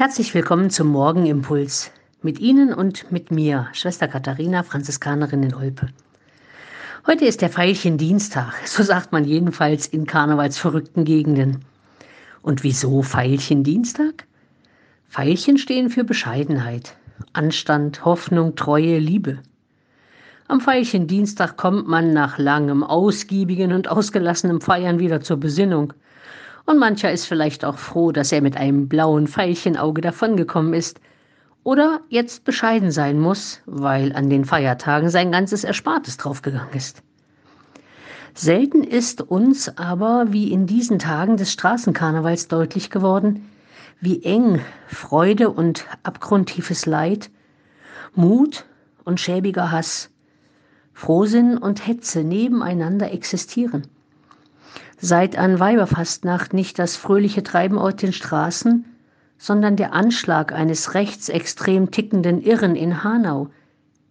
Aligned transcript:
Herzlich 0.00 0.32
willkommen 0.32 0.70
zum 0.70 0.86
Morgenimpuls. 0.86 1.90
Mit 2.22 2.38
Ihnen 2.38 2.72
und 2.72 3.12
mit 3.12 3.30
mir, 3.30 3.68
Schwester 3.74 4.08
Katharina, 4.08 4.62
Franziskanerin 4.62 5.42
in 5.42 5.54
Olpe. 5.54 5.88
Heute 7.06 7.26
ist 7.26 7.42
der 7.42 7.54
Veilchendienstag, 7.54 8.66
so 8.66 8.82
sagt 8.82 9.12
man 9.12 9.26
jedenfalls 9.26 9.86
in 9.86 10.06
karnevalsverrückten 10.06 11.04
Gegenden. 11.04 11.66
Und 12.40 12.62
wieso 12.62 13.02
Veilchendienstag? 13.02 14.24
Veilchen 15.06 15.58
stehen 15.58 15.90
für 15.90 16.04
Bescheidenheit, 16.04 16.96
Anstand, 17.34 18.02
Hoffnung, 18.02 18.56
Treue, 18.56 18.96
Liebe. 18.96 19.40
Am 20.48 20.62
Veilchendienstag 20.66 21.58
kommt 21.58 21.88
man 21.88 22.14
nach 22.14 22.38
langem, 22.38 22.84
ausgiebigen 22.84 23.74
und 23.74 23.88
ausgelassenem 23.88 24.62
Feiern 24.62 24.98
wieder 24.98 25.20
zur 25.20 25.36
Besinnung– 25.36 25.92
und 26.70 26.78
mancher 26.78 27.10
ist 27.10 27.26
vielleicht 27.26 27.64
auch 27.64 27.78
froh, 27.78 28.12
dass 28.12 28.32
er 28.32 28.40
mit 28.40 28.56
einem 28.56 28.88
blauen 28.88 29.26
Veilchenauge 29.26 30.00
davongekommen 30.00 30.72
ist. 30.72 31.00
Oder 31.64 32.00
jetzt 32.08 32.44
bescheiden 32.44 32.90
sein 32.90 33.18
muss, 33.18 33.60
weil 33.66 34.14
an 34.14 34.30
den 34.30 34.44
Feiertagen 34.44 35.10
sein 35.10 35.32
ganzes 35.32 35.64
Erspartes 35.64 36.16
draufgegangen 36.16 36.72
ist. 36.72 37.02
Selten 38.34 38.84
ist 38.84 39.20
uns 39.20 39.76
aber, 39.76 40.26
wie 40.30 40.52
in 40.52 40.66
diesen 40.66 40.98
Tagen 40.98 41.36
des 41.36 41.52
Straßenkarnevals 41.52 42.48
deutlich 42.48 42.88
geworden, 42.88 43.50
wie 44.00 44.22
eng 44.22 44.60
Freude 44.86 45.50
und 45.50 45.86
abgrundtiefes 46.04 46.86
Leid, 46.86 47.30
Mut 48.14 48.64
und 49.04 49.20
schäbiger 49.20 49.72
Hass, 49.72 50.10
Frohsinn 50.94 51.58
und 51.58 51.86
Hetze 51.86 52.22
nebeneinander 52.22 53.12
existieren 53.12 53.88
seit 55.00 55.38
an 55.38 55.58
Weiberfastnacht 55.58 56.52
nicht 56.52 56.78
das 56.78 56.96
fröhliche 56.96 57.42
Treiben 57.42 57.78
auf 57.78 57.96
den 57.96 58.12
Straßen, 58.12 58.84
sondern 59.38 59.76
der 59.76 59.94
Anschlag 59.94 60.52
eines 60.52 60.94
rechtsextrem 60.94 61.90
tickenden 61.90 62.42
Irren 62.42 62.76
in 62.76 63.02
Hanau, 63.02 63.48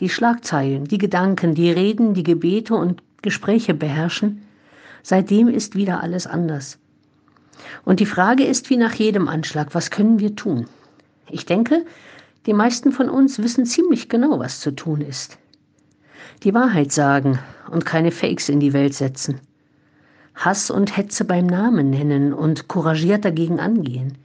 die 0.00 0.08
Schlagzeilen, 0.08 0.84
die 0.84 0.98
Gedanken, 0.98 1.54
die 1.54 1.70
Reden, 1.70 2.14
die 2.14 2.24
Gebete 2.24 2.74
und 2.74 3.02
Gespräche 3.22 3.72
beherrschen, 3.72 4.42
seitdem 5.04 5.46
ist 5.46 5.76
wieder 5.76 6.02
alles 6.02 6.26
anders. 6.26 6.78
Und 7.84 8.00
die 8.00 8.06
Frage 8.06 8.44
ist 8.44 8.68
wie 8.68 8.76
nach 8.76 8.94
jedem 8.94 9.28
Anschlag, 9.28 9.74
was 9.76 9.92
können 9.92 10.18
wir 10.18 10.34
tun? 10.34 10.66
Ich 11.30 11.46
denke, 11.46 11.84
die 12.46 12.52
meisten 12.52 12.90
von 12.90 13.08
uns 13.08 13.40
wissen 13.40 13.64
ziemlich 13.64 14.08
genau, 14.08 14.40
was 14.40 14.58
zu 14.58 14.72
tun 14.72 15.00
ist. 15.00 15.38
Die 16.42 16.54
Wahrheit 16.54 16.90
sagen 16.90 17.38
und 17.70 17.86
keine 17.86 18.10
Fakes 18.10 18.48
in 18.48 18.58
die 18.58 18.72
Welt 18.72 18.94
setzen. 18.94 19.40
Hass 20.34 20.70
und 20.70 20.96
Hetze 20.96 21.24
beim 21.24 21.46
Namen 21.46 21.90
nennen 21.90 22.32
und 22.32 22.68
couragiert 22.68 23.24
dagegen 23.24 23.60
angehen. 23.60 24.18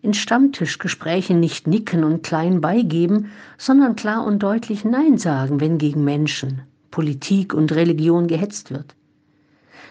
In 0.00 0.14
Stammtischgesprächen 0.14 1.40
nicht 1.40 1.66
nicken 1.66 2.04
und 2.04 2.22
klein 2.22 2.60
beigeben, 2.60 3.30
sondern 3.56 3.96
klar 3.96 4.24
und 4.24 4.42
deutlich 4.42 4.84
Nein 4.84 5.18
sagen, 5.18 5.60
wenn 5.60 5.78
gegen 5.78 6.04
Menschen, 6.04 6.62
Politik 6.90 7.52
und 7.52 7.72
Religion 7.72 8.28
gehetzt 8.28 8.70
wird. 8.70 8.94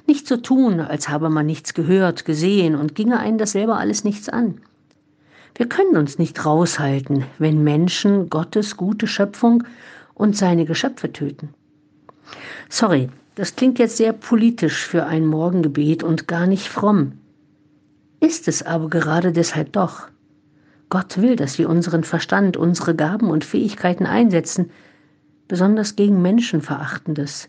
Nicht 0.07 0.27
so 0.27 0.37
tun, 0.37 0.79
als 0.79 1.09
habe 1.09 1.29
man 1.29 1.45
nichts 1.45 1.73
gehört, 1.73 2.23
gesehen 2.23 2.75
und 2.75 2.95
ginge 2.95 3.19
einen 3.19 3.37
das 3.37 3.51
selber 3.51 3.77
alles 3.77 4.05
nichts 4.05 4.29
an. 4.29 4.61
Wir 5.55 5.67
können 5.67 5.97
uns 5.97 6.17
nicht 6.17 6.45
raushalten, 6.45 7.25
wenn 7.39 7.63
Menschen 7.63 8.29
Gottes 8.29 8.77
gute 8.77 9.07
Schöpfung 9.07 9.63
und 10.13 10.37
seine 10.37 10.65
Geschöpfe 10.65 11.11
töten. 11.11 11.49
Sorry, 12.69 13.09
das 13.37 13.55
klingt 13.55 13.77
jetzt 13.77 13.97
sehr 13.97 14.13
politisch 14.13 14.87
für 14.87 15.05
ein 15.05 15.27
Morgengebet 15.27 16.01
und 16.01 16.27
gar 16.27 16.47
nicht 16.47 16.67
fromm. 16.67 17.19
Ist 18.19 18.47
es 18.47 18.63
aber 18.63 18.89
gerade 18.89 19.31
deshalb 19.31 19.73
doch. 19.73 20.07
Gott 20.89 21.21
will, 21.21 21.35
dass 21.35 21.59
wir 21.59 21.69
unseren 21.69 22.03
Verstand, 22.03 22.57
unsere 22.57 22.95
Gaben 22.95 23.29
und 23.29 23.45
Fähigkeiten 23.45 24.07
einsetzen, 24.07 24.71
besonders 25.47 25.95
gegen 25.95 26.19
Menschenverachtendes, 26.23 27.47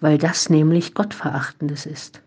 weil 0.00 0.18
das 0.18 0.50
nämlich 0.50 0.94
Gottverachtendes 0.94 1.86
ist. 1.86 2.20